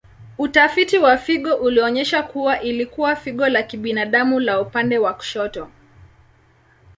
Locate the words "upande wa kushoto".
4.61-5.69